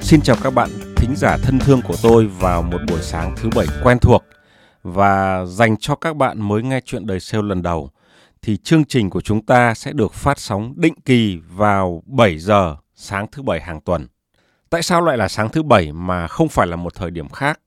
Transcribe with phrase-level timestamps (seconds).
[0.00, 3.48] Xin chào các bạn thính giả thân thương của tôi vào một buổi sáng thứ
[3.56, 4.24] bảy quen thuộc
[4.82, 7.90] và dành cho các bạn mới nghe chuyện đời sale lần đầu,
[8.42, 12.76] thì chương trình của chúng ta sẽ được phát sóng định kỳ vào 7 giờ
[12.94, 14.06] sáng thứ bảy hàng tuần.
[14.70, 17.60] Tại sao lại là sáng thứ bảy mà không phải là một thời điểm khác?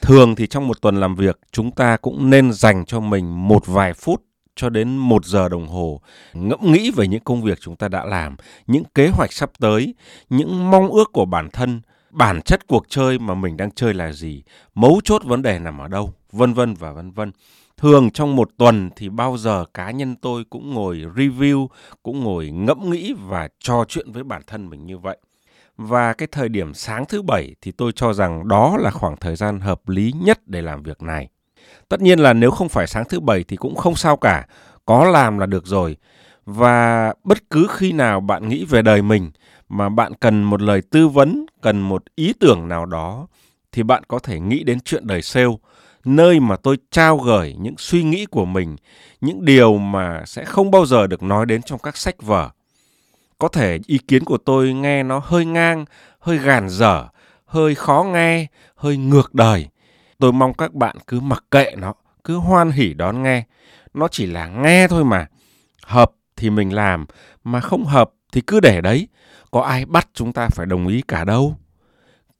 [0.00, 3.66] Thường thì trong một tuần làm việc chúng ta cũng nên dành cho mình một
[3.66, 4.22] vài phút
[4.56, 6.00] cho đến một giờ đồng hồ
[6.32, 9.94] ngẫm nghĩ về những công việc chúng ta đã làm, những kế hoạch sắp tới,
[10.30, 11.80] những mong ước của bản thân,
[12.10, 14.42] bản chất cuộc chơi mà mình đang chơi là gì,
[14.74, 17.32] mấu chốt vấn đề nằm ở đâu, vân vân và vân vân.
[17.76, 21.66] Thường trong một tuần thì bao giờ cá nhân tôi cũng ngồi review,
[22.02, 25.18] cũng ngồi ngẫm nghĩ và trò chuyện với bản thân mình như vậy.
[25.76, 29.36] Và cái thời điểm sáng thứ bảy thì tôi cho rằng đó là khoảng thời
[29.36, 31.28] gian hợp lý nhất để làm việc này.
[31.88, 34.46] Tất nhiên là nếu không phải sáng thứ bảy thì cũng không sao cả,
[34.84, 35.96] có làm là được rồi.
[36.46, 39.30] Và bất cứ khi nào bạn nghĩ về đời mình
[39.68, 43.26] mà bạn cần một lời tư vấn, cần một ý tưởng nào đó
[43.72, 45.56] thì bạn có thể nghĩ đến chuyện đời sale,
[46.04, 48.76] nơi mà tôi trao gửi những suy nghĩ của mình,
[49.20, 52.50] những điều mà sẽ không bao giờ được nói đến trong các sách vở.
[53.44, 55.84] Có thể ý kiến của tôi nghe nó hơi ngang,
[56.18, 57.08] hơi gàn dở,
[57.46, 59.68] hơi khó nghe, hơi ngược đời.
[60.18, 63.44] Tôi mong các bạn cứ mặc kệ nó, cứ hoan hỉ đón nghe.
[63.94, 65.26] Nó chỉ là nghe thôi mà.
[65.82, 67.06] Hợp thì mình làm,
[67.44, 69.08] mà không hợp thì cứ để đấy.
[69.50, 71.56] Có ai bắt chúng ta phải đồng ý cả đâu.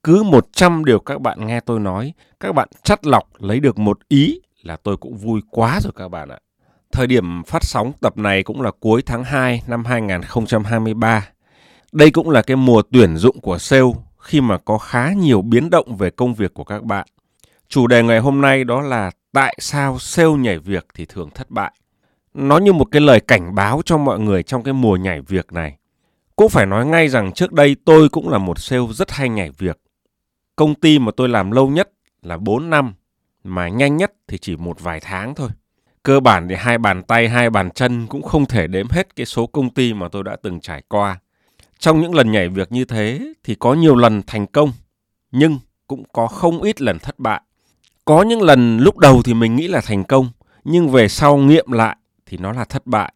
[0.02, 3.98] Cứ 100 điều các bạn nghe tôi nói, các bạn chắt lọc lấy được một
[4.08, 6.38] ý là tôi cũng vui quá rồi các bạn ạ.
[6.94, 11.28] Thời điểm phát sóng tập này cũng là cuối tháng 2 năm 2023.
[11.92, 15.70] Đây cũng là cái mùa tuyển dụng của sale khi mà có khá nhiều biến
[15.70, 17.06] động về công việc của các bạn.
[17.68, 21.50] Chủ đề ngày hôm nay đó là tại sao sale nhảy việc thì thường thất
[21.50, 21.72] bại.
[22.34, 25.52] Nó như một cái lời cảnh báo cho mọi người trong cái mùa nhảy việc
[25.52, 25.76] này.
[26.36, 29.50] Cũng phải nói ngay rằng trước đây tôi cũng là một sale rất hay nhảy
[29.58, 29.80] việc.
[30.56, 31.90] Công ty mà tôi làm lâu nhất
[32.22, 32.94] là 4 năm,
[33.44, 35.50] mà nhanh nhất thì chỉ một vài tháng thôi.
[36.04, 39.26] Cơ bản thì hai bàn tay, hai bàn chân cũng không thể đếm hết cái
[39.26, 41.18] số công ty mà tôi đã từng trải qua.
[41.78, 44.72] Trong những lần nhảy việc như thế thì có nhiều lần thành công,
[45.32, 47.40] nhưng cũng có không ít lần thất bại.
[48.04, 50.30] Có những lần lúc đầu thì mình nghĩ là thành công,
[50.64, 53.12] nhưng về sau nghiệm lại thì nó là thất bại.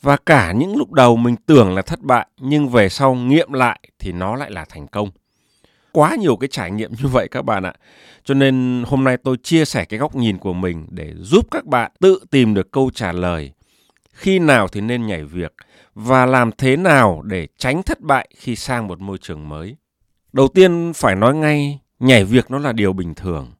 [0.00, 3.80] Và cả những lúc đầu mình tưởng là thất bại, nhưng về sau nghiệm lại
[3.98, 5.10] thì nó lại là thành công.
[5.92, 7.74] Quá nhiều cái trải nghiệm như vậy các bạn ạ.
[8.24, 11.66] Cho nên hôm nay tôi chia sẻ cái góc nhìn của mình để giúp các
[11.66, 13.52] bạn tự tìm được câu trả lời.
[14.12, 15.54] Khi nào thì nên nhảy việc
[15.94, 19.76] và làm thế nào để tránh thất bại khi sang một môi trường mới.
[20.32, 23.52] Đầu tiên phải nói ngay, nhảy việc nó là điều bình thường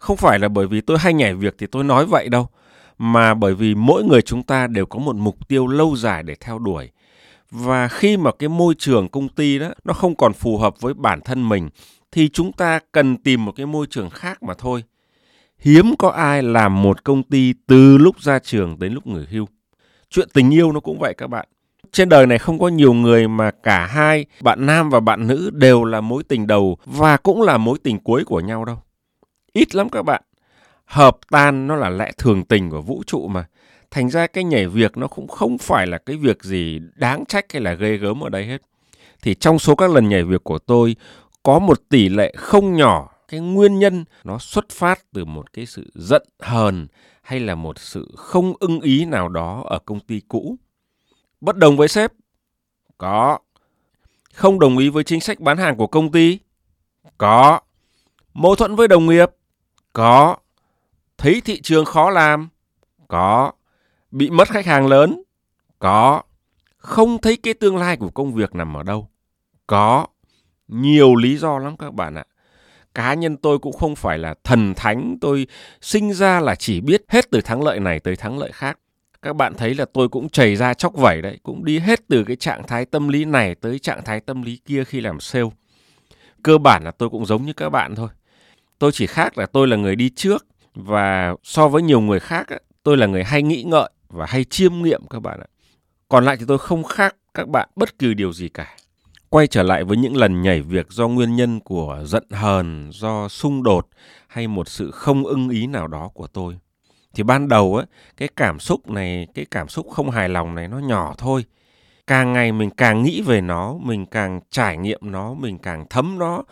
[0.00, 2.48] không phải là bởi vì tôi hay nhảy việc thì tôi nói vậy đâu,
[2.98, 6.34] mà bởi vì mỗi người chúng ta đều có một mục tiêu lâu dài để
[6.40, 6.90] theo đuổi.
[7.50, 10.94] Và khi mà cái môi trường công ty đó nó không còn phù hợp với
[10.94, 11.68] bản thân mình
[12.12, 14.84] thì chúng ta cần tìm một cái môi trường khác mà thôi.
[15.58, 19.46] Hiếm có ai làm một công ty từ lúc ra trường đến lúc nghỉ hưu.
[20.10, 21.48] Chuyện tình yêu nó cũng vậy các bạn.
[21.92, 25.50] Trên đời này không có nhiều người mà cả hai, bạn nam và bạn nữ
[25.54, 28.82] đều là mối tình đầu và cũng là mối tình cuối của nhau đâu.
[29.52, 30.22] Ít lắm các bạn.
[30.84, 33.44] Hợp tan nó là lẽ thường tình của vũ trụ mà.
[33.90, 37.52] Thành ra cái nhảy việc nó cũng không phải là cái việc gì đáng trách
[37.52, 38.62] hay là ghê gớm ở đây hết.
[39.22, 40.96] Thì trong số các lần nhảy việc của tôi,
[41.42, 45.66] có một tỷ lệ không nhỏ, cái nguyên nhân nó xuất phát từ một cái
[45.66, 46.86] sự giận hờn
[47.22, 50.56] hay là một sự không ưng ý nào đó ở công ty cũ.
[51.40, 52.12] Bất đồng với sếp?
[52.98, 53.38] Có.
[54.34, 56.38] Không đồng ý với chính sách bán hàng của công ty?
[57.18, 57.60] Có.
[58.34, 59.30] Mâu thuẫn với đồng nghiệp?
[59.92, 60.36] Có.
[61.18, 62.48] Thấy thị trường khó làm?
[63.08, 63.52] Có.
[64.10, 65.22] Bị mất khách hàng lớn?
[65.78, 66.22] Có.
[66.76, 69.08] Không thấy cái tương lai của công việc nằm ở đâu?
[69.66, 70.06] Có.
[70.68, 72.24] Nhiều lý do lắm các bạn ạ.
[72.94, 75.46] Cá nhân tôi cũng không phải là thần thánh, tôi
[75.80, 78.78] sinh ra là chỉ biết hết từ thắng lợi này tới thắng lợi khác.
[79.22, 82.24] Các bạn thấy là tôi cũng chảy ra chóc vẩy đấy, cũng đi hết từ
[82.24, 85.48] cái trạng thái tâm lý này tới trạng thái tâm lý kia khi làm sale.
[86.42, 88.08] Cơ bản là tôi cũng giống như các bạn thôi.
[88.78, 92.46] Tôi chỉ khác là tôi là người đi trước và so với nhiều người khác
[92.82, 95.48] tôi là người hay nghĩ ngợi và hay chiêm nghiệm các bạn ạ.
[96.08, 98.76] Còn lại thì tôi không khác các bạn bất kỳ điều gì cả.
[99.28, 103.28] Quay trở lại với những lần nhảy việc do nguyên nhân của giận hờn, do
[103.28, 103.88] xung đột
[104.28, 106.58] hay một sự không ưng ý nào đó của tôi.
[107.14, 107.84] Thì ban đầu á,
[108.16, 111.44] cái cảm xúc này, cái cảm xúc không hài lòng này nó nhỏ thôi.
[112.06, 116.18] Càng ngày mình càng nghĩ về nó, mình càng trải nghiệm nó, mình càng thấm
[116.18, 116.42] nó,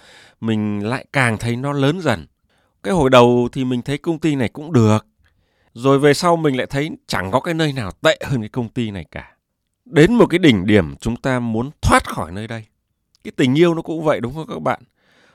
[0.41, 2.27] mình lại càng thấy nó lớn dần.
[2.83, 5.07] Cái hồi đầu thì mình thấy công ty này cũng được
[5.79, 8.69] rồi về sau mình lại thấy chẳng có cái nơi nào tệ hơn cái công
[8.69, 9.37] ty này cả.
[9.85, 12.65] Đến một cái đỉnh điểm chúng ta muốn thoát khỏi nơi đây.
[13.25, 14.83] Cái tình yêu nó cũng vậy, đúng không các bạn?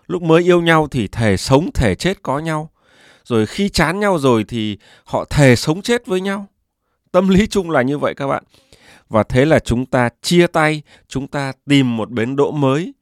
[0.07, 2.69] Lúc mới yêu nhau thì thề sống, thề chết có nhau.
[3.23, 6.47] Rồi khi chán nhau rồi thì họ thề sống chết với nhau.
[7.11, 8.43] Tâm lý chung là như vậy các bạn.
[9.09, 12.93] Và thế là chúng ta chia tay, chúng ta tìm một bến đỗ mới.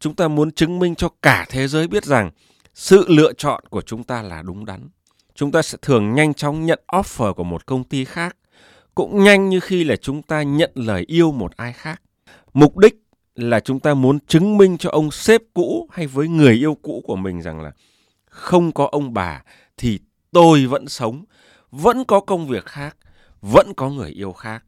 [0.00, 2.30] Chúng ta muốn chứng minh cho cả thế giới biết rằng
[2.74, 4.88] sự lựa chọn của chúng ta là đúng đắn
[5.34, 8.36] chúng ta sẽ thường nhanh chóng nhận offer của một công ty khác,
[8.94, 12.02] cũng nhanh như khi là chúng ta nhận lời yêu một ai khác.
[12.54, 12.94] Mục đích
[13.34, 17.02] là chúng ta muốn chứng minh cho ông sếp cũ hay với người yêu cũ
[17.06, 17.72] của mình rằng là
[18.24, 19.42] không có ông bà
[19.76, 19.98] thì
[20.30, 21.24] tôi vẫn sống,
[21.70, 22.96] vẫn có công việc khác,
[23.40, 24.64] vẫn có người yêu khác.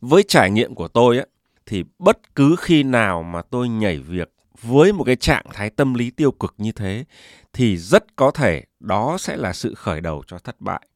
[0.00, 1.24] Với trải nghiệm của tôi á,
[1.66, 4.32] thì bất cứ khi nào mà tôi nhảy việc
[4.62, 7.04] với một cái trạng thái tâm lý tiêu cực như thế
[7.52, 10.86] thì rất có thể đó sẽ là sự khởi đầu cho thất bại.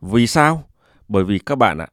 [0.00, 0.64] Vì sao?
[1.08, 1.88] Bởi vì các bạn ạ,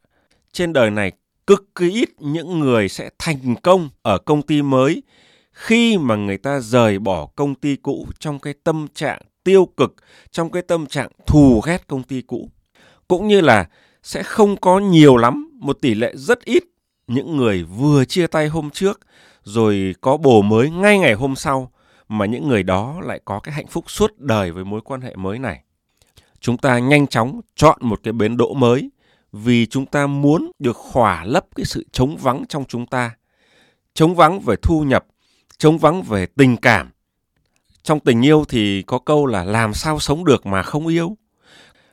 [0.51, 1.11] trên đời này
[1.47, 5.03] cực kỳ ít những người sẽ thành công ở công ty mới
[5.51, 9.95] khi mà người ta rời bỏ công ty cũ trong cái tâm trạng tiêu cực,
[10.31, 12.49] trong cái tâm trạng thù ghét công ty cũ.
[13.07, 13.69] Cũng như là
[14.03, 16.63] sẽ không có nhiều lắm, một tỷ lệ rất ít
[17.07, 18.99] những người vừa chia tay hôm trước
[19.43, 21.71] rồi có bồ mới ngay ngày hôm sau
[22.09, 25.15] mà những người đó lại có cái hạnh phúc suốt đời với mối quan hệ
[25.15, 25.63] mới này.
[26.39, 28.89] Chúng ta nhanh chóng chọn một cái bến đỗ mới
[29.31, 33.15] vì chúng ta muốn được khỏa lấp cái sự trống vắng trong chúng ta.
[33.93, 35.05] Trống vắng về thu nhập,
[35.57, 36.89] trống vắng về tình cảm.
[37.83, 41.17] Trong tình yêu thì có câu là làm sao sống được mà không yêu.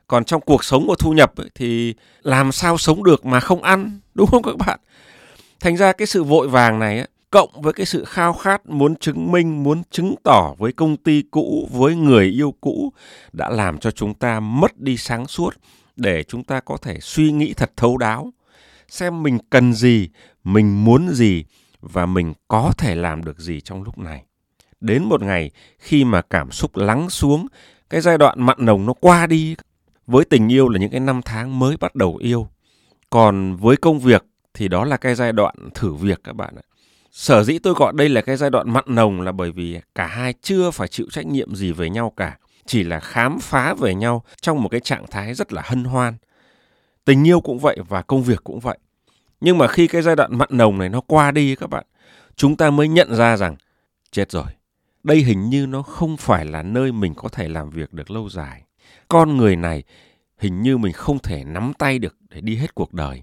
[0.07, 4.01] Còn trong cuộc sống của thu nhập thì làm sao sống được mà không ăn,
[4.15, 4.81] đúng không các bạn?
[5.61, 9.33] Thành ra cái sự vội vàng này cộng với cái sự khao khát muốn chứng
[9.33, 12.93] minh, muốn chứng tỏ với công ty cũ, với người yêu cũ
[13.33, 15.55] đã làm cho chúng ta mất đi sáng suốt
[15.97, 18.33] để chúng ta có thể suy nghĩ thật thấu đáo,
[18.89, 20.09] xem mình cần gì,
[20.45, 21.45] mình muốn gì
[21.81, 24.23] và mình có thể làm được gì trong lúc này.
[24.81, 27.47] Đến một ngày khi mà cảm xúc lắng xuống,
[27.91, 29.57] cái giai đoạn mặn nồng nó qua đi,
[30.07, 32.49] với tình yêu là những cái năm tháng mới bắt đầu yêu.
[33.11, 34.25] Còn với công việc
[34.55, 36.66] thì đó là cái giai đoạn thử việc các bạn ạ.
[37.19, 40.07] Sở dĩ tôi gọi đây là cái giai đoạn mặn nồng là bởi vì cả
[40.07, 43.95] hai chưa phải chịu trách nhiệm gì về nhau cả, chỉ là khám phá về
[43.95, 46.15] nhau trong một cái trạng thái rất là hân hoan.
[47.05, 48.79] Tình yêu cũng vậy và công việc cũng vậy.
[49.41, 51.87] Nhưng mà khi cái giai đoạn mặn nồng này nó qua đi các bạn,
[52.37, 53.57] chúng ta mới nhận ra rằng
[54.11, 54.47] chết rồi.
[55.03, 58.29] Đây hình như nó không phải là nơi mình có thể làm việc được lâu
[58.29, 58.63] dài.
[59.09, 59.83] Con người này
[60.39, 63.23] hình như mình không thể nắm tay được để đi hết cuộc đời.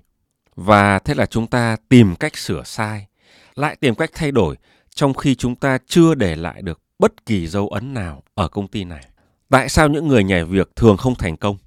[0.55, 3.07] Và thế là chúng ta tìm cách sửa sai
[3.55, 4.55] lại tìm cách thay đổi
[4.95, 8.67] trong khi chúng ta chưa để lại được bất kỳ dấu ấn nào ở công
[8.67, 9.05] ty này.
[9.49, 11.57] Tại sao những người nhảy việc thường không thành công?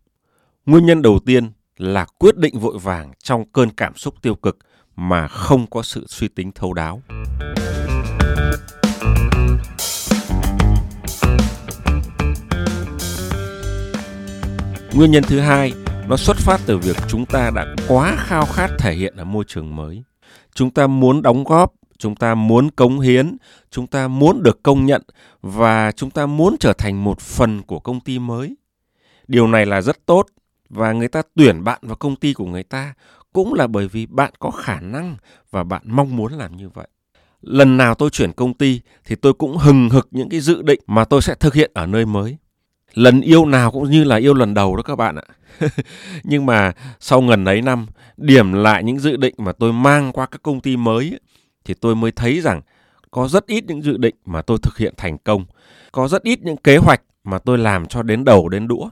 [0.66, 4.58] Nguyên nhân đầu tiên là quyết định vội vàng trong cơn cảm xúc tiêu cực
[4.96, 7.02] mà không có sự suy tính thấu đáo.
[14.94, 15.72] Nguyên nhân thứ hai,
[16.08, 19.44] nó xuất phát từ việc chúng ta đã quá khao khát thể hiện ở môi
[19.48, 20.02] trường mới
[20.56, 23.36] chúng ta muốn đóng góp chúng ta muốn cống hiến,
[23.70, 25.02] chúng ta muốn được công nhận
[25.42, 28.56] và chúng ta muốn trở thành một phần của công ty mới.
[29.28, 30.26] Điều này là rất tốt
[30.68, 32.94] và người ta tuyển bạn vào công ty của người ta
[33.32, 35.16] cũng là bởi vì bạn có khả năng
[35.50, 36.88] và bạn mong muốn làm như vậy.
[37.40, 40.80] Lần nào tôi chuyển công ty thì tôi cũng hừng hực những cái dự định
[40.86, 42.36] mà tôi sẽ thực hiện ở nơi mới.
[42.94, 45.24] Lần yêu nào cũng như là yêu lần đầu đó các bạn ạ.
[46.24, 50.26] Nhưng mà sau gần ấy năm, điểm lại những dự định mà tôi mang qua
[50.26, 51.18] các công ty mới
[51.66, 52.60] thì tôi mới thấy rằng
[53.10, 55.44] có rất ít những dự định mà tôi thực hiện thành công.
[55.92, 58.88] Có rất ít những kế hoạch mà tôi làm cho đến đầu đến đũa.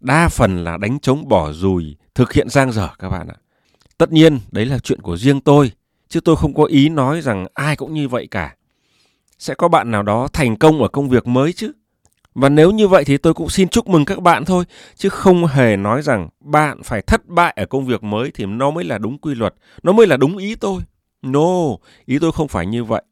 [0.00, 3.36] Đa phần là đánh trống bỏ rùi thực hiện giang dở các bạn ạ.
[3.98, 5.72] Tất nhiên đấy là chuyện của riêng tôi
[6.08, 8.54] chứ tôi không có ý nói rằng ai cũng như vậy cả.
[9.38, 11.72] Sẽ có bạn nào đó thành công ở công việc mới chứ?
[12.34, 14.64] Và nếu như vậy thì tôi cũng xin chúc mừng các bạn thôi,
[14.96, 18.70] chứ không hề nói rằng bạn phải thất bại ở công việc mới thì nó
[18.70, 20.82] mới là đúng quy luật, nó mới là đúng ý tôi.
[21.22, 23.02] No, ý tôi không phải như vậy.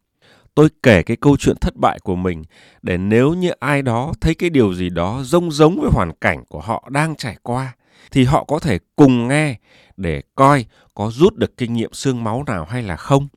[0.55, 2.43] Tôi kể cái câu chuyện thất bại của mình
[2.83, 6.45] để nếu như ai đó thấy cái điều gì đó giống giống với hoàn cảnh
[6.49, 7.75] của họ đang trải qua
[8.11, 9.57] thì họ có thể cùng nghe
[9.97, 10.65] để coi
[10.95, 13.29] có rút được kinh nghiệm xương máu nào hay là không.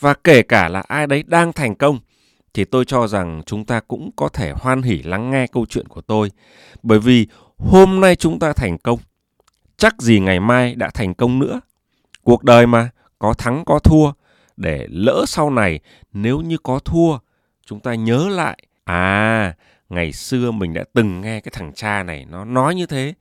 [0.00, 1.98] Và kể cả là ai đấy đang thành công
[2.54, 5.88] thì tôi cho rằng chúng ta cũng có thể hoan hỉ lắng nghe câu chuyện
[5.88, 6.30] của tôi.
[6.82, 7.26] Bởi vì
[7.58, 8.98] hôm nay chúng ta thành công,
[9.76, 11.60] chắc gì ngày mai đã thành công nữa.
[12.22, 14.12] Cuộc đời mà, có thắng có thua,
[14.56, 15.80] để lỡ sau này
[16.12, 17.18] nếu như có thua,
[17.66, 19.54] chúng ta nhớ lại, à,
[19.88, 23.14] ngày xưa mình đã từng nghe cái thằng cha này nó nói như thế.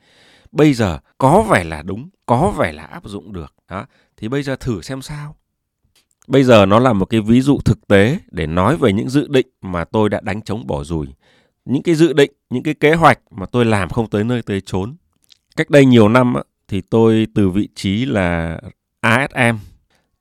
[0.52, 3.54] bây giờ có vẻ là đúng, có vẻ là áp dụng được.
[3.70, 3.86] Đó.
[4.18, 5.36] Thì bây giờ thử xem sao.
[6.28, 9.28] Bây giờ nó là một cái ví dụ thực tế để nói về những dự
[9.28, 11.08] định mà tôi đã đánh trống bỏ rùi.
[11.66, 14.62] Những cái dự định, những cái kế hoạch mà tôi làm không tới nơi tới
[14.62, 14.96] chốn.
[15.56, 16.34] Cách đây nhiều năm
[16.68, 18.60] thì tôi từ vị trí là
[19.00, 19.58] ASM,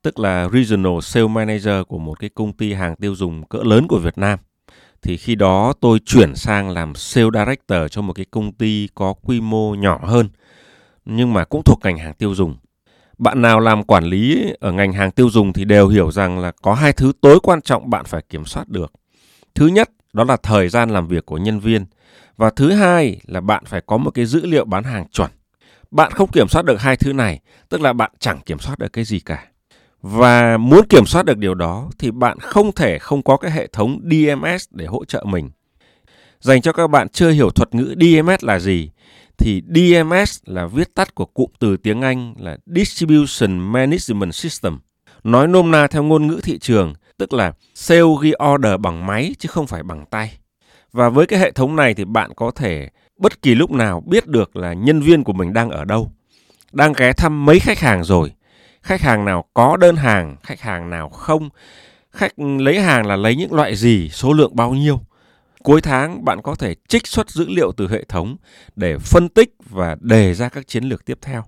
[0.03, 3.87] tức là Regional Sales Manager của một cái công ty hàng tiêu dùng cỡ lớn
[3.87, 4.39] của Việt Nam.
[5.01, 9.13] Thì khi đó tôi chuyển sang làm Sales Director cho một cái công ty có
[9.13, 10.29] quy mô nhỏ hơn,
[11.05, 12.55] nhưng mà cũng thuộc ngành hàng tiêu dùng
[13.17, 16.51] bạn nào làm quản lý ở ngành hàng tiêu dùng thì đều hiểu rằng là
[16.61, 18.93] có hai thứ tối quan trọng bạn phải kiểm soát được.
[19.55, 21.85] Thứ nhất, đó là thời gian làm việc của nhân viên
[22.37, 25.31] và thứ hai là bạn phải có một cái dữ liệu bán hàng chuẩn.
[25.91, 28.93] Bạn không kiểm soát được hai thứ này, tức là bạn chẳng kiểm soát được
[28.93, 29.47] cái gì cả.
[30.03, 33.67] Và muốn kiểm soát được điều đó thì bạn không thể không có cái hệ
[33.67, 35.49] thống DMS để hỗ trợ mình.
[36.39, 38.89] Dành cho các bạn chưa hiểu thuật ngữ DMS là gì
[39.37, 44.79] thì DMS là viết tắt của cụm từ tiếng Anh là Distribution Management System.
[45.23, 49.35] Nói nôm na theo ngôn ngữ thị trường, tức là sale ghi order bằng máy
[49.39, 50.37] chứ không phải bằng tay.
[50.91, 54.27] Và với cái hệ thống này thì bạn có thể bất kỳ lúc nào biết
[54.27, 56.11] được là nhân viên của mình đang ở đâu,
[56.71, 58.31] đang ghé thăm mấy khách hàng rồi,
[58.83, 61.49] khách hàng nào có đơn hàng, khách hàng nào không,
[62.11, 64.99] khách lấy hàng là lấy những loại gì, số lượng bao nhiêu
[65.63, 68.35] Cuối tháng bạn có thể trích xuất dữ liệu từ hệ thống
[68.75, 71.43] để phân tích và đề ra các chiến lược tiếp theo.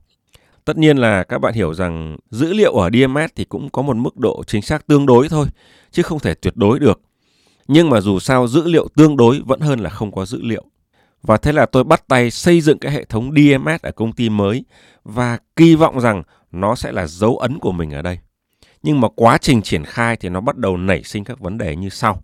[0.65, 3.95] Tất nhiên là các bạn hiểu rằng dữ liệu ở DMS thì cũng có một
[3.97, 5.47] mức độ chính xác tương đối thôi,
[5.91, 7.01] chứ không thể tuyệt đối được.
[7.67, 10.63] Nhưng mà dù sao dữ liệu tương đối vẫn hơn là không có dữ liệu.
[11.25, 14.29] Và thế là tôi bắt tay xây dựng cái hệ thống DMS ở công ty
[14.29, 14.65] mới
[15.03, 18.19] và kỳ vọng rằng nó sẽ là dấu ấn của mình ở đây.
[18.83, 21.75] Nhưng mà quá trình triển khai thì nó bắt đầu nảy sinh các vấn đề
[21.75, 22.21] như sau.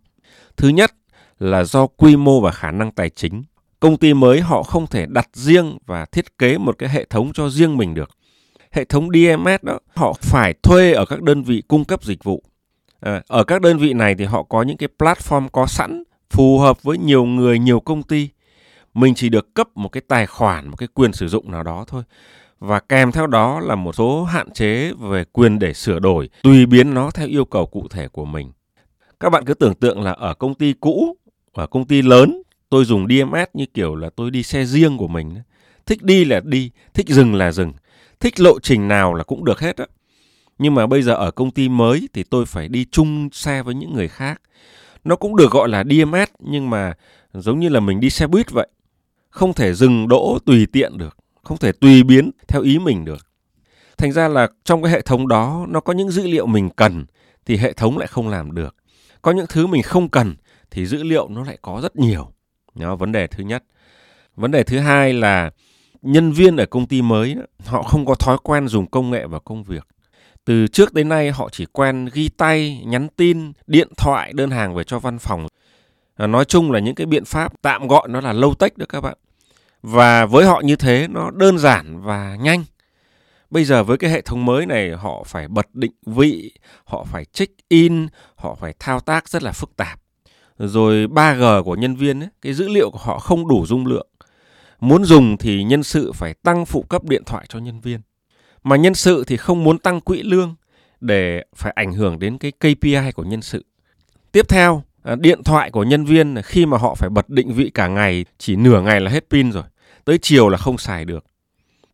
[0.58, 0.92] Thứ nhất
[1.40, 3.44] là do quy mô và khả năng tài chính.
[3.80, 7.32] Công ty mới họ không thể đặt riêng và thiết kế một cái hệ thống
[7.34, 8.10] cho riêng mình được.
[8.72, 12.44] Hệ thống DMS đó họ phải thuê ở các đơn vị cung cấp dịch vụ.
[13.00, 16.60] À, ở các đơn vị này thì họ có những cái platform có sẵn phù
[16.60, 18.30] hợp với nhiều người, nhiều công ty.
[18.94, 21.86] Mình chỉ được cấp một cái tài khoản, một cái quyền sử dụng nào đó
[21.88, 22.04] thôi.
[22.60, 26.66] Và kèm theo đó là một số hạn chế về quyền để sửa đổi, tùy
[26.66, 28.52] biến nó theo yêu cầu cụ thể của mình.
[29.20, 31.16] Các bạn cứ tưởng tượng là ở công ty cũ
[31.54, 35.08] ở công ty lớn tôi dùng DMS như kiểu là tôi đi xe riêng của
[35.08, 35.36] mình
[35.86, 37.74] thích đi là đi thích dừng là dừng
[38.20, 39.86] thích lộ trình nào là cũng được hết á
[40.58, 43.76] nhưng mà bây giờ ở công ty mới thì tôi phải đi chung xe với
[43.76, 44.42] những người khác
[45.04, 46.94] nó cũng được gọi là DMS nhưng mà
[47.34, 48.68] giống như là mình đi xe buýt vậy
[49.32, 53.28] không thể dừng đỗ tùy tiện được không thể tùy biến theo ý mình được
[53.98, 57.06] thành ra là trong cái hệ thống đó nó có những dữ liệu mình cần
[57.46, 58.76] thì hệ thống lại không làm được
[59.22, 60.36] có những thứ mình không cần
[60.72, 62.32] thì dữ liệu nó lại có rất nhiều.
[62.76, 63.64] Đó, vấn đề thứ nhất.
[64.36, 65.52] Vấn đề thứ hai là
[66.02, 67.36] nhân viên ở công ty mới
[67.66, 69.88] họ không có thói quen dùng công nghệ vào công việc.
[70.46, 74.76] Từ trước đến nay họ chỉ quen ghi tay, nhắn tin, điện thoại đơn hàng
[74.76, 75.48] về cho văn phòng.
[76.16, 78.86] À, nói chung là những cái biện pháp tạm gọi nó là lâu tech đó
[78.90, 79.18] các bạn.
[79.82, 82.64] Và với họ như thế nó đơn giản và nhanh.
[83.50, 86.52] Bây giờ với cái hệ thống mới này họ phải bật định vị,
[86.84, 90.02] họ phải check in, họ phải thao tác rất là phức tạp
[90.68, 94.08] rồi 3G của nhân viên ấy, cái dữ liệu của họ không đủ dung lượng.
[94.80, 98.00] Muốn dùng thì nhân sự phải tăng phụ cấp điện thoại cho nhân viên.
[98.64, 100.56] Mà nhân sự thì không muốn tăng quỹ lương
[101.00, 103.66] để phải ảnh hưởng đến cái KPI của nhân sự.
[104.32, 107.72] Tiếp theo, à, điện thoại của nhân viên khi mà họ phải bật định vị
[107.74, 109.64] cả ngày chỉ nửa ngày là hết pin rồi.
[110.06, 111.26] Tới chiều là không xài được.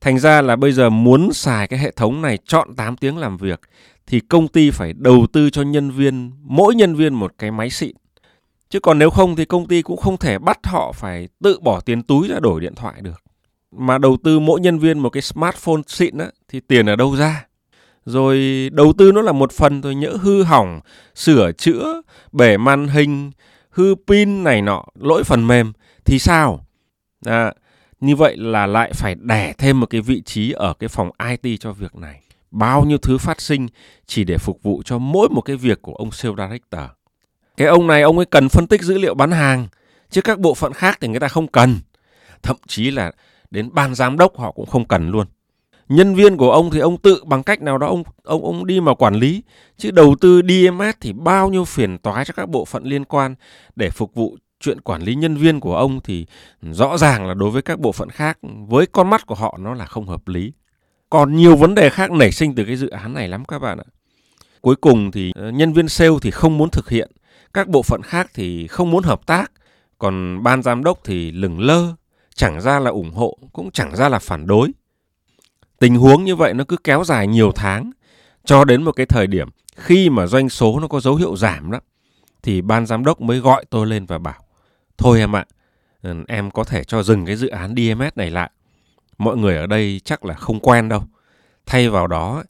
[0.01, 3.37] Thành ra là bây giờ muốn xài cái hệ thống này chọn 8 tiếng làm
[3.37, 3.61] việc
[4.07, 7.69] thì công ty phải đầu tư cho nhân viên, mỗi nhân viên một cái máy
[7.69, 7.95] xịn
[8.69, 11.79] Chứ còn nếu không thì công ty cũng không thể bắt họ phải tự bỏ
[11.79, 13.23] tiền túi ra đổi điện thoại được.
[13.71, 17.15] Mà đầu tư mỗi nhân viên một cái smartphone xịn á, thì tiền ở đâu
[17.15, 17.45] ra?
[18.05, 20.79] Rồi đầu tư nó là một phần thôi nhỡ hư hỏng,
[21.15, 23.31] sửa chữa, bể màn hình,
[23.69, 25.73] hư pin này nọ, lỗi phần mềm
[26.05, 26.65] thì sao?
[27.25, 27.53] À,
[27.99, 31.59] như vậy là lại phải đẻ thêm một cái vị trí ở cái phòng IT
[31.59, 32.21] cho việc này.
[32.51, 33.67] Bao nhiêu thứ phát sinh
[34.05, 36.89] chỉ để phục vụ cho mỗi một cái việc của ông sales director.
[37.57, 39.67] Cái ông này ông ấy cần phân tích dữ liệu bán hàng,
[40.09, 41.79] chứ các bộ phận khác thì người ta không cần.
[42.43, 43.11] Thậm chí là
[43.51, 45.27] đến ban giám đốc họ cũng không cần luôn.
[45.89, 48.81] Nhân viên của ông thì ông tự bằng cách nào đó ông ông ông đi
[48.81, 49.43] mà quản lý,
[49.77, 53.35] chứ đầu tư DMS thì bao nhiêu phiền toái cho các bộ phận liên quan
[53.75, 56.25] để phục vụ chuyện quản lý nhân viên của ông thì
[56.61, 58.37] rõ ràng là đối với các bộ phận khác
[58.67, 60.53] với con mắt của họ nó là không hợp lý.
[61.09, 63.77] Còn nhiều vấn đề khác nảy sinh từ cái dự án này lắm các bạn
[63.77, 63.87] ạ.
[64.61, 67.11] Cuối cùng thì ờ, nhân viên sale thì không muốn thực hiện
[67.53, 69.51] các bộ phận khác thì không muốn hợp tác,
[69.97, 71.93] còn ban giám đốc thì lừng lơ,
[72.35, 74.71] chẳng ra là ủng hộ, cũng chẳng ra là phản đối.
[75.79, 77.91] Tình huống như vậy nó cứ kéo dài nhiều tháng
[78.45, 81.71] cho đến một cái thời điểm khi mà doanh số nó có dấu hiệu giảm
[81.71, 81.79] đó
[82.43, 84.46] thì ban giám đốc mới gọi tôi lên và bảo
[84.97, 85.45] thôi em ạ,
[86.01, 88.51] ừ, em có thể cho dừng cái dự án DMS này lại.
[89.17, 91.03] Mọi người ở đây chắc là không quen đâu.
[91.65, 92.43] Thay vào đó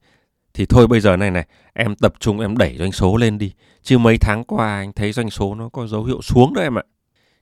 [0.53, 3.53] thì thôi bây giờ này này, em tập trung em đẩy doanh số lên đi.
[3.83, 6.77] Chứ mấy tháng qua anh thấy doanh số nó có dấu hiệu xuống đó em
[6.77, 6.83] ạ.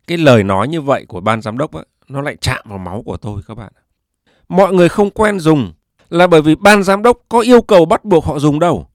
[0.08, 3.04] Cái lời nói như vậy của ban giám đốc á, nó lại chạm vào máu
[3.06, 3.72] của tôi các bạn.
[4.50, 5.74] Mọi người không quen dùng
[6.10, 8.88] là bởi vì ban giám đốc có yêu cầu bắt buộc họ dùng đâu.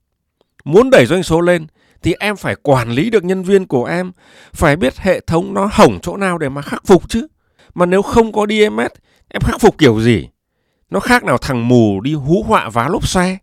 [0.65, 1.67] Muốn đẩy doanh số lên
[2.03, 4.13] thì em phải quản lý được nhân viên của em,
[4.53, 7.27] phải biết hệ thống nó hỏng chỗ nào để mà khắc phục chứ.
[7.75, 8.93] Mà nếu không có DMS,
[9.29, 10.29] em khắc phục kiểu gì?
[10.91, 13.39] Nó khác nào thằng mù đi hú họa vá lốp xe.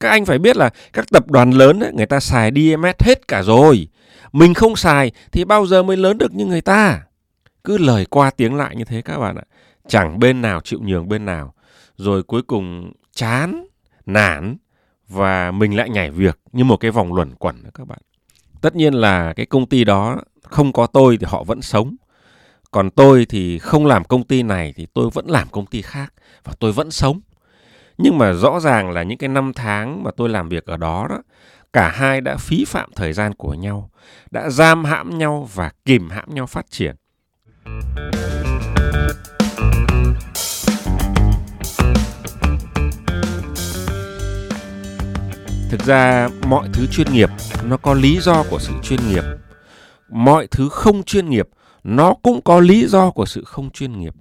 [0.00, 3.28] Các anh phải biết là các tập đoàn lớn ấy, người ta xài DMS hết
[3.28, 3.88] cả rồi.
[4.32, 7.00] Mình không xài thì bao giờ mới lớn được như người ta.
[7.64, 9.42] Cứ lời qua tiếng lại như thế các bạn ạ.
[9.88, 11.54] Chẳng bên nào chịu nhường bên nào.
[11.96, 13.66] Rồi cuối cùng chán,
[14.06, 14.56] nản
[15.12, 17.98] và mình lại nhảy việc như một cái vòng luẩn quẩn đó các bạn.
[18.60, 21.96] Tất nhiên là cái công ty đó không có tôi thì họ vẫn sống.
[22.70, 26.12] Còn tôi thì không làm công ty này thì tôi vẫn làm công ty khác
[26.44, 27.20] và tôi vẫn sống.
[27.98, 31.06] Nhưng mà rõ ràng là những cái năm tháng mà tôi làm việc ở đó
[31.10, 31.22] đó,
[31.72, 33.90] cả hai đã phí phạm thời gian của nhau,
[34.30, 36.96] đã giam hãm nhau và kìm hãm nhau phát triển.
[45.72, 47.30] Thực ra, mọi thứ chuyên nghiệp,
[47.64, 49.24] nó có lý do của sự chuyên nghiệp.
[50.08, 51.48] Mọi thứ không chuyên nghiệp,
[51.84, 54.14] nó cũng có lý do của sự không chuyên nghiệp.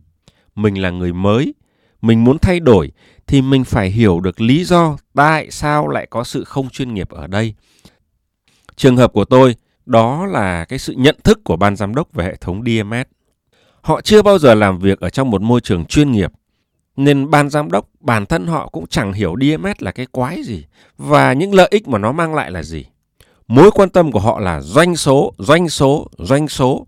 [0.55, 1.53] Mình là người mới,
[2.01, 2.91] mình muốn thay đổi,
[3.27, 7.09] thì mình phải hiểu được lý do tại sao lại có sự không chuyên nghiệp
[7.09, 7.53] ở đây.
[8.75, 9.55] Trường hợp của tôi,
[9.85, 13.07] đó là cái sự nhận thức của ban giám đốc về hệ thống DMS
[13.81, 16.31] họ chưa bao giờ làm việc ở trong một môi trường chuyên nghiệp
[16.95, 20.65] nên ban giám đốc bản thân họ cũng chẳng hiểu DMS là cái quái gì
[20.97, 22.85] và những lợi ích mà nó mang lại là gì.
[23.47, 26.87] Mối quan tâm của họ là doanh số, doanh số, doanh số.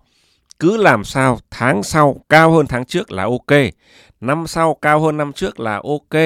[0.60, 3.60] Cứ làm sao tháng sau cao hơn tháng trước là ok,
[4.22, 6.22] năm sau cao hơn năm trước là ok.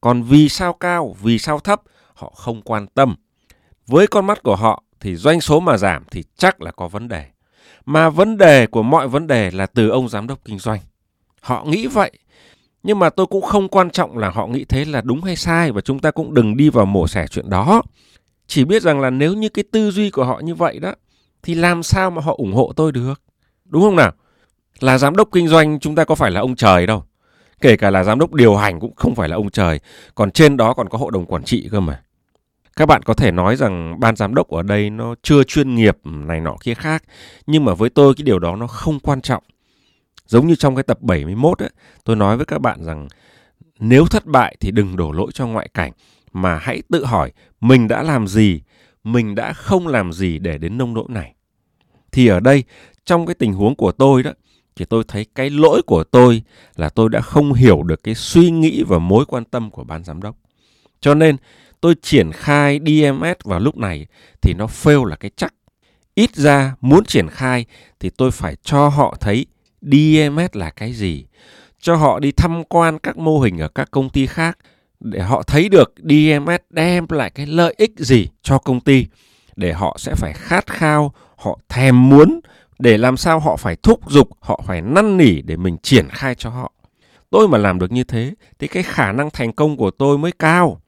[0.00, 1.82] Còn vì sao cao, vì sao thấp,
[2.14, 3.14] họ không quan tâm.
[3.86, 7.08] Với con mắt của họ thì doanh số mà giảm thì chắc là có vấn
[7.08, 7.26] đề.
[7.86, 10.80] Mà vấn đề của mọi vấn đề là từ ông giám đốc kinh doanh.
[11.40, 12.12] Họ nghĩ vậy
[12.82, 15.72] nhưng mà tôi cũng không quan trọng là họ nghĩ thế là đúng hay sai
[15.72, 17.82] và chúng ta cũng đừng đi vào mổ xẻ chuyện đó.
[18.46, 20.94] Chỉ biết rằng là nếu như cái tư duy của họ như vậy đó,
[21.42, 23.22] thì làm sao mà họ ủng hộ tôi được.
[23.64, 24.12] Đúng không nào?
[24.80, 27.04] Là giám đốc kinh doanh chúng ta có phải là ông trời đâu.
[27.60, 29.80] Kể cả là giám đốc điều hành cũng không phải là ông trời.
[30.14, 32.02] Còn trên đó còn có hội đồng quản trị cơ mà.
[32.76, 35.98] Các bạn có thể nói rằng ban giám đốc ở đây nó chưa chuyên nghiệp
[36.04, 37.02] này nọ kia khác.
[37.46, 39.42] Nhưng mà với tôi cái điều đó nó không quan trọng.
[40.32, 41.70] Giống như trong cái tập 71 ấy,
[42.04, 43.08] tôi nói với các bạn rằng
[43.78, 45.92] nếu thất bại thì đừng đổ lỗi cho ngoại cảnh
[46.32, 48.60] mà hãy tự hỏi mình đã làm gì,
[49.04, 51.34] mình đã không làm gì để đến nông nỗi này.
[52.12, 52.64] Thì ở đây
[53.04, 54.30] trong cái tình huống của tôi đó
[54.76, 56.42] thì tôi thấy cái lỗi của tôi
[56.76, 60.04] là tôi đã không hiểu được cái suy nghĩ và mối quan tâm của ban
[60.04, 60.36] giám đốc.
[61.00, 61.36] Cho nên
[61.80, 64.06] tôi triển khai DMS vào lúc này
[64.42, 65.54] thì nó fail là cái chắc.
[66.14, 67.66] Ít ra muốn triển khai
[68.00, 69.46] thì tôi phải cho họ thấy
[69.82, 71.24] DMS là cái gì,
[71.80, 74.58] cho họ đi tham quan các mô hình ở các công ty khác
[75.00, 79.06] để họ thấy được DMS đem lại cái lợi ích gì cho công ty
[79.56, 82.40] để họ sẽ phải khát khao, họ thèm muốn
[82.78, 86.34] để làm sao họ phải thúc giục, họ phải năn nỉ để mình triển khai
[86.34, 86.72] cho họ.
[87.30, 90.32] Tôi mà làm được như thế thì cái khả năng thành công của tôi mới
[90.32, 90.80] cao.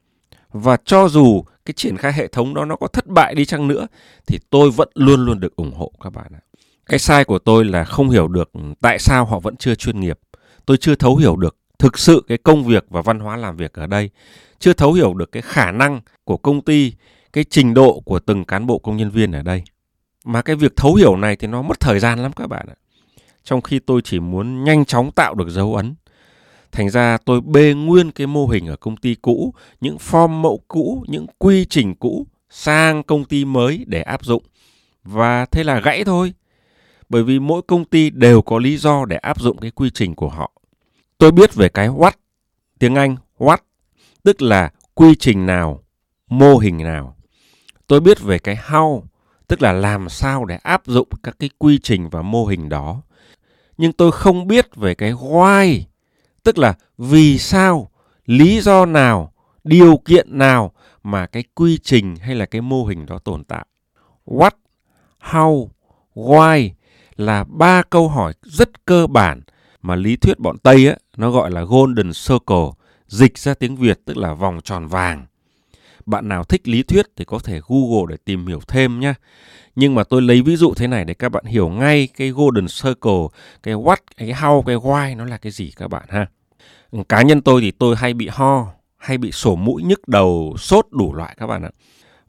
[0.51, 3.67] Và cho dù cái triển khai hệ thống đó nó có thất bại đi chăng
[3.67, 3.87] nữa
[4.27, 6.41] thì tôi vẫn luôn luôn được ủng hộ các bạn ạ.
[6.85, 10.19] Cái sai của tôi là không hiểu được tại sao họ vẫn chưa chuyên nghiệp.
[10.65, 13.73] Tôi chưa thấu hiểu được thực sự cái công việc và văn hóa làm việc
[13.73, 14.09] ở đây.
[14.59, 16.93] Chưa thấu hiểu được cái khả năng của công ty,
[17.33, 19.63] cái trình độ của từng cán bộ công nhân viên ở đây.
[20.25, 22.75] Mà cái việc thấu hiểu này thì nó mất thời gian lắm các bạn ạ.
[23.43, 25.95] Trong khi tôi chỉ muốn nhanh chóng tạo được dấu ấn.
[26.71, 30.61] Thành ra tôi bê nguyên cái mô hình ở công ty cũ, những form mẫu
[30.67, 34.43] cũ, những quy trình cũ sang công ty mới để áp dụng.
[35.03, 36.33] Và thế là gãy thôi
[37.09, 40.15] bởi vì mỗi công ty đều có lý do để áp dụng cái quy trình
[40.15, 40.51] của họ.
[41.17, 42.11] Tôi biết về cái what,
[42.79, 43.57] tiếng Anh what,
[44.23, 45.83] tức là quy trình nào,
[46.27, 47.15] mô hình nào.
[47.87, 49.01] Tôi biết về cái how,
[49.47, 53.01] tức là làm sao để áp dụng các cái quy trình và mô hình đó.
[53.77, 55.81] Nhưng tôi không biết về cái why,
[56.43, 57.89] tức là vì sao,
[58.25, 60.71] lý do nào, điều kiện nào
[61.03, 63.65] mà cái quy trình hay là cái mô hình đó tồn tại.
[64.25, 64.51] What,
[65.21, 65.67] how,
[66.15, 66.69] why
[67.17, 69.41] là ba câu hỏi rất cơ bản
[69.81, 72.69] mà lý thuyết bọn Tây á, nó gọi là Golden Circle,
[73.07, 75.25] dịch ra tiếng Việt tức là vòng tròn vàng.
[76.05, 79.13] Bạn nào thích lý thuyết thì có thể Google để tìm hiểu thêm nhé.
[79.75, 82.65] Nhưng mà tôi lấy ví dụ thế này để các bạn hiểu ngay cái Golden
[82.83, 83.27] Circle,
[83.63, 86.27] cái what, cái how, cái why nó là cái gì các bạn ha.
[87.09, 90.87] Cá nhân tôi thì tôi hay bị ho, hay bị sổ mũi nhức đầu, sốt
[90.91, 91.71] đủ loại các bạn ạ.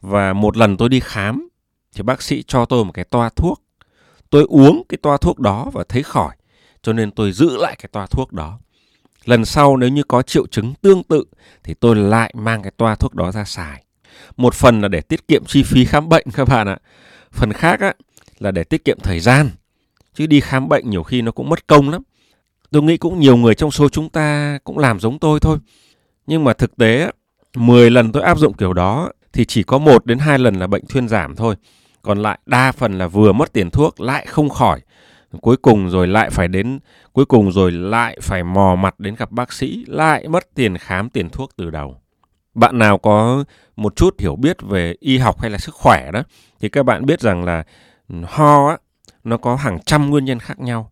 [0.00, 1.48] Và một lần tôi đi khám
[1.94, 3.62] thì bác sĩ cho tôi một cái toa thuốc.
[4.30, 6.36] Tôi uống cái toa thuốc đó và thấy khỏi,
[6.82, 8.58] cho nên tôi giữ lại cái toa thuốc đó.
[9.24, 11.24] Lần sau nếu như có triệu chứng tương tự
[11.64, 13.84] thì tôi lại mang cái toa thuốc đó ra xài.
[14.36, 16.78] Một phần là để tiết kiệm chi phí khám bệnh các bạn ạ.
[17.32, 17.94] Phần khác á,
[18.38, 19.50] là để tiết kiệm thời gian.
[20.14, 22.02] Chứ đi khám bệnh nhiều khi nó cũng mất công lắm.
[22.70, 25.58] Tôi nghĩ cũng nhiều người trong số chúng ta cũng làm giống tôi thôi.
[26.26, 27.10] Nhưng mà thực tế á,
[27.56, 30.66] 10 lần tôi áp dụng kiểu đó thì chỉ có một đến hai lần là
[30.66, 31.54] bệnh thuyên giảm thôi.
[32.06, 34.80] Còn lại đa phần là vừa mất tiền thuốc lại không khỏi.
[35.40, 36.78] Cuối cùng rồi lại phải đến
[37.12, 41.10] cuối cùng rồi lại phải mò mặt đến gặp bác sĩ, lại mất tiền khám
[41.10, 41.96] tiền thuốc từ đầu.
[42.54, 43.44] Bạn nào có
[43.76, 46.22] một chút hiểu biết về y học hay là sức khỏe đó
[46.60, 47.64] thì các bạn biết rằng là
[48.24, 48.76] ho á
[49.24, 50.90] nó có hàng trăm nguyên nhân khác nhau.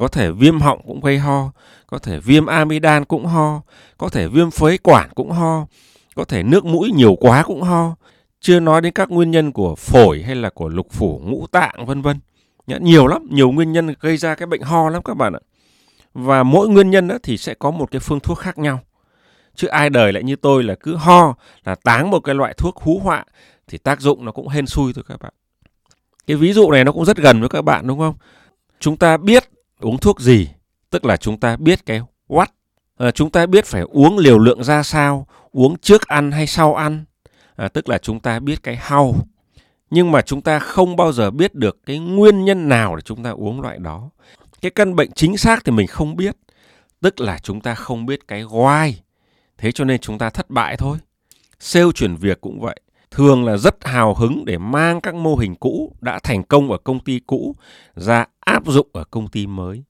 [0.00, 1.52] Có thể viêm họng cũng gây ho,
[1.86, 3.62] có thể viêm amidan cũng ho,
[3.98, 5.66] có thể viêm phế quản cũng ho,
[6.14, 7.94] có thể nước mũi nhiều quá cũng ho,
[8.40, 11.86] chưa nói đến các nguyên nhân của phổi hay là của lục phủ, ngũ tạng
[11.86, 12.20] vân vân.
[12.66, 15.40] Nhiều lắm, nhiều nguyên nhân gây ra cái bệnh ho lắm các bạn ạ.
[16.14, 18.80] Và mỗi nguyên nhân đó thì sẽ có một cái phương thuốc khác nhau.
[19.54, 22.76] Chứ ai đời lại như tôi là cứ ho là táng một cái loại thuốc
[22.76, 23.24] hú họa
[23.68, 25.32] thì tác dụng nó cũng hên xui thôi các bạn.
[26.26, 28.14] Cái ví dụ này nó cũng rất gần với các bạn đúng không?
[28.80, 29.44] Chúng ta biết
[29.80, 30.48] uống thuốc gì,
[30.90, 32.46] tức là chúng ta biết cái what.
[32.46, 32.46] À,
[32.96, 36.74] ờ, chúng ta biết phải uống liều lượng ra sao, uống trước ăn hay sau
[36.74, 37.04] ăn.
[37.58, 39.14] À, tức là chúng ta biết cái how.
[39.90, 43.22] Nhưng mà chúng ta không bao giờ biết được cái nguyên nhân nào để chúng
[43.22, 44.10] ta uống loại đó.
[44.60, 46.36] Cái căn bệnh chính xác thì mình không biết.
[47.00, 48.92] Tức là chúng ta không biết cái why.
[49.58, 50.98] Thế cho nên chúng ta thất bại thôi.
[51.60, 52.80] Sale chuyển việc cũng vậy.
[53.10, 56.78] Thường là rất hào hứng để mang các mô hình cũ đã thành công ở
[56.84, 57.54] công ty cũ
[57.96, 59.84] ra áp dụng ở công ty mới.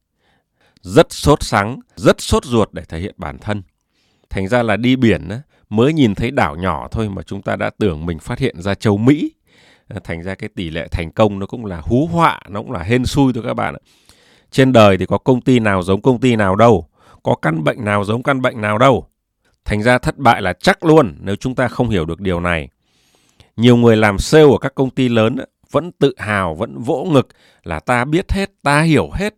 [0.81, 3.62] Rất sốt sắng, rất sốt ruột để thể hiện bản thân.
[4.31, 5.28] Thành ra là đi biển
[5.70, 8.74] mới nhìn thấy đảo nhỏ thôi mà chúng ta đã tưởng mình phát hiện ra
[8.74, 9.33] châu Mỹ.
[9.88, 12.72] À, thành ra cái tỷ lệ thành công nó cũng là hú họa, nó cũng
[12.72, 13.83] là hên xui thôi các bạn ạ.
[14.50, 16.87] Trên đời thì có công ty nào giống công ty nào đâu,
[17.22, 19.07] có căn bệnh nào giống căn bệnh nào đâu.
[19.64, 22.68] Thành ra thất bại là chắc luôn nếu chúng ta không hiểu được điều này.
[23.57, 25.37] Nhiều người làm sale ở các công ty lớn
[25.70, 27.28] vẫn tự hào, vẫn vỗ ngực
[27.62, 29.35] là ta biết hết, ta hiểu hết.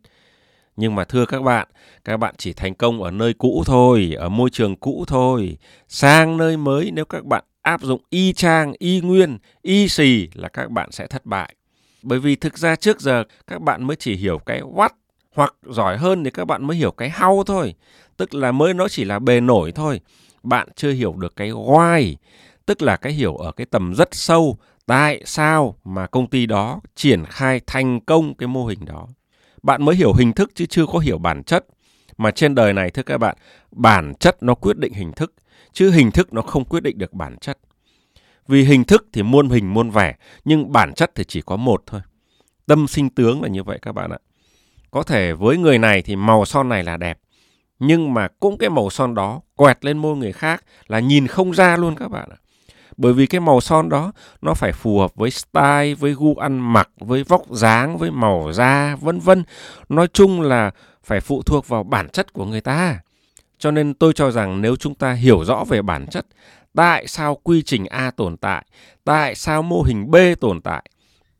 [0.80, 1.68] Nhưng mà thưa các bạn,
[2.04, 5.56] các bạn chỉ thành công ở nơi cũ thôi, ở môi trường cũ thôi.
[5.88, 10.48] Sang nơi mới nếu các bạn áp dụng y chang, y nguyên, y xì là
[10.48, 11.54] các bạn sẽ thất bại.
[12.02, 14.88] Bởi vì thực ra trước giờ các bạn mới chỉ hiểu cái what
[15.34, 17.74] hoặc giỏi hơn thì các bạn mới hiểu cái how thôi.
[18.16, 20.00] Tức là mới nó chỉ là bề nổi thôi.
[20.42, 22.14] Bạn chưa hiểu được cái why,
[22.66, 26.80] tức là cái hiểu ở cái tầm rất sâu tại sao mà công ty đó
[26.96, 29.08] triển khai thành công cái mô hình đó.
[29.62, 31.66] Bạn mới hiểu hình thức chứ chưa có hiểu bản chất.
[32.16, 33.36] Mà trên đời này thưa các bạn,
[33.70, 35.34] bản chất nó quyết định hình thức,
[35.72, 37.58] chứ hình thức nó không quyết định được bản chất.
[38.48, 41.82] Vì hình thức thì muôn hình muôn vẻ, nhưng bản chất thì chỉ có một
[41.86, 42.00] thôi.
[42.66, 44.18] Tâm sinh tướng là như vậy các bạn ạ.
[44.90, 47.18] Có thể với người này thì màu son này là đẹp,
[47.78, 51.50] nhưng mà cũng cái màu son đó quẹt lên môi người khác là nhìn không
[51.50, 52.36] ra luôn các bạn ạ.
[53.00, 56.72] Bởi vì cái màu son đó nó phải phù hợp với style, với gu ăn
[56.72, 59.44] mặc, với vóc dáng, với màu da, vân vân.
[59.88, 60.70] Nói chung là
[61.04, 62.98] phải phụ thuộc vào bản chất của người ta.
[63.58, 66.26] Cho nên tôi cho rằng nếu chúng ta hiểu rõ về bản chất,
[66.74, 68.66] tại sao quy trình A tồn tại,
[69.04, 70.90] tại sao mô hình B tồn tại,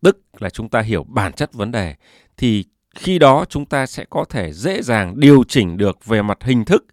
[0.03, 1.95] tức là chúng ta hiểu bản chất vấn đề
[2.37, 6.39] thì khi đó chúng ta sẽ có thể dễ dàng điều chỉnh được về mặt
[6.41, 6.85] hình thức,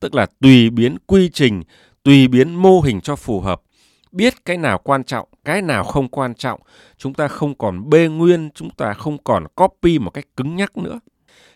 [0.00, 1.62] tức là tùy biến quy trình,
[2.02, 3.62] tùy biến mô hình cho phù hợp.
[4.12, 6.60] Biết cái nào quan trọng, cái nào không quan trọng,
[6.98, 10.76] chúng ta không còn bê nguyên, chúng ta không còn copy một cách cứng nhắc
[10.76, 11.00] nữa.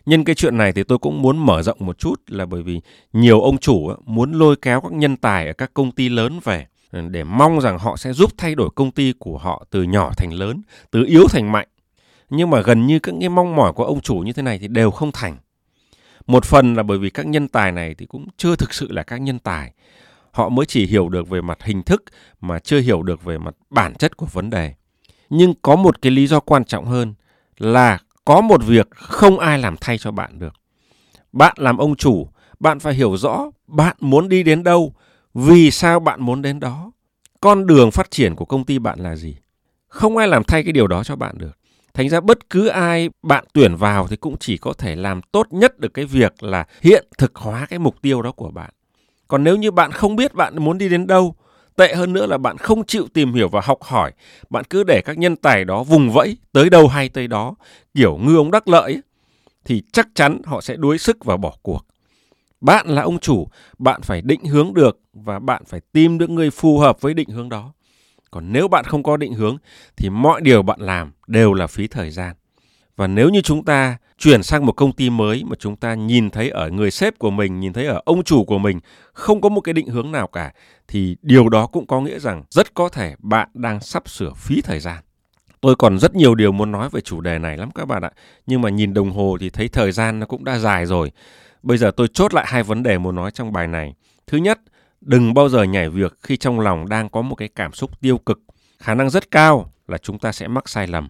[0.07, 2.81] Nhân cái chuyện này thì tôi cũng muốn mở rộng một chút là bởi vì
[3.13, 6.67] nhiều ông chủ muốn lôi kéo các nhân tài ở các công ty lớn về
[6.93, 10.13] ừ, để mong rằng họ sẽ giúp thay đổi công ty của họ từ nhỏ
[10.17, 11.69] thành lớn, từ yếu thành mạnh
[12.31, 14.69] nhưng mà gần như các cái mong mỏi của ông chủ như thế này thì
[14.69, 15.37] đều không thành.
[16.27, 19.03] Một phần là bởi vì các nhân tài này thì cũng chưa thực sự là
[19.03, 19.73] các nhân tài.
[20.35, 22.05] Họ mới chỉ hiểu được về mặt hình thức
[22.41, 24.75] mà chưa hiểu được về mặt bản chất của vấn đề.
[25.31, 27.15] Nhưng có một cái lý do quan trọng hơn
[27.59, 30.55] là có một việc không ai làm thay cho bạn được.
[31.33, 32.29] Bạn làm ông chủ,
[32.61, 34.95] bạn phải hiểu rõ bạn muốn đi đến đâu,
[35.35, 36.93] vì sao bạn muốn đến đó.
[37.41, 39.37] Con đường phát triển của công ty bạn là gì?
[39.89, 41.59] Không ai làm thay cái điều đó cho bạn được
[41.95, 45.47] Thành ra bất cứ ai bạn tuyển vào thì cũng chỉ có thể làm tốt
[45.51, 48.71] nhất được cái việc là hiện thực hóa cái mục tiêu đó của bạn.
[49.29, 51.35] Còn nếu như bạn không biết bạn muốn đi đến đâu,
[51.77, 54.13] tệ hơn nữa là bạn không chịu tìm hiểu và học hỏi,
[54.51, 57.55] bạn cứ để các nhân tài đó vùng vẫy tới đâu hay tới đó,
[57.95, 59.03] kiểu ngư ông đắc lợi ấy,
[59.65, 61.87] thì chắc chắn họ sẽ đuối sức và bỏ cuộc.
[62.61, 66.51] Bạn là ông chủ, bạn phải định hướng được và bạn phải tìm được người
[66.51, 67.73] phù hợp với định hướng đó.
[68.31, 69.57] Còn nếu bạn không có định hướng
[69.97, 72.35] thì mọi điều bạn làm đều là phí thời gian.
[72.97, 76.31] Và nếu như chúng ta chuyển sang một công ty mới mà chúng ta nhìn
[76.31, 78.81] thấy ở người sếp của mình, nhìn thấy ở ông chủ của mình
[79.13, 80.53] không có một cái định hướng nào cả
[80.89, 84.61] thì điều đó cũng có nghĩa rằng rất có thể bạn đang sắp sửa phí
[84.61, 85.03] thời gian.
[85.61, 88.11] Tôi còn rất nhiều điều muốn nói về chủ đề này lắm các bạn ạ.
[88.47, 91.13] Nhưng mà nhìn đồng hồ thì thấy thời gian nó cũng đã dài rồi.
[91.63, 93.95] Bây giờ tôi chốt lại hai vấn đề muốn nói trong bài này.
[94.27, 94.61] Thứ nhất,
[95.01, 98.19] đừng bao giờ nhảy việc khi trong lòng đang có một cái cảm xúc tiêu
[98.19, 98.41] cực.
[98.79, 101.09] Khả năng rất cao là chúng ta sẽ mắc sai lầm.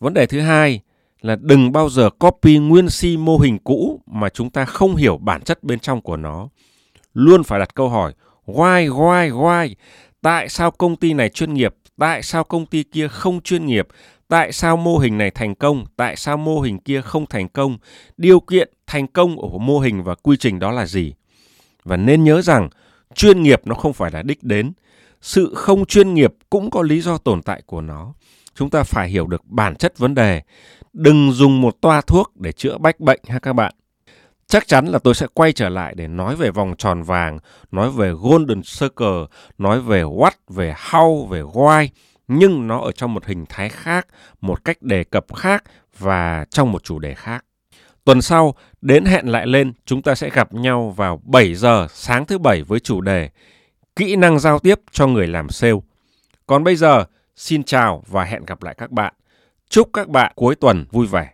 [0.00, 0.80] Vấn đề thứ hai
[1.24, 5.18] là đừng bao giờ copy nguyên si mô hình cũ mà chúng ta không hiểu
[5.18, 6.48] bản chất bên trong của nó.
[7.14, 8.12] Luôn phải đặt câu hỏi
[8.46, 9.74] why, why, why?
[10.22, 11.74] Tại sao công ty này chuyên nghiệp?
[11.98, 13.88] Tại sao công ty kia không chuyên nghiệp?
[14.28, 15.84] Tại sao mô hình này thành công?
[15.96, 17.78] Tại sao mô hình kia không thành công?
[18.16, 21.14] Điều kiện thành công của mô hình và quy trình đó là gì?
[21.84, 22.68] Và nên nhớ rằng
[23.14, 24.72] chuyên nghiệp nó không phải là đích đến.
[25.20, 28.14] Sự không chuyên nghiệp cũng có lý do tồn tại của nó.
[28.54, 30.42] Chúng ta phải hiểu được bản chất vấn đề.
[30.92, 33.74] Đừng dùng một toa thuốc để chữa bách bệnh ha các bạn.
[34.46, 37.38] Chắc chắn là tôi sẽ quay trở lại để nói về vòng tròn vàng,
[37.70, 39.24] nói về Golden Circle,
[39.58, 41.88] nói về what, về how, về why,
[42.28, 44.06] nhưng nó ở trong một hình thái khác,
[44.40, 45.64] một cách đề cập khác
[45.98, 47.44] và trong một chủ đề khác.
[48.04, 52.26] Tuần sau, đến hẹn lại lên, chúng ta sẽ gặp nhau vào 7 giờ sáng
[52.26, 53.30] thứ bảy với chủ đề
[53.96, 55.80] Kỹ năng giao tiếp cho người làm sale.
[56.46, 57.04] Còn bây giờ,
[57.36, 59.14] xin chào và hẹn gặp lại các bạn.
[59.68, 61.30] Chúc các bạn cuối tuần vui vẻ.